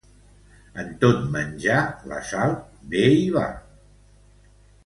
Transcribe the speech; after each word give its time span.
En 0.83 0.89
tot 1.03 1.19
menjar 1.35 1.77
la 2.13 2.21
sal 2.31 2.57
bé 2.95 3.07
hi 3.19 3.31
va. 3.37 3.47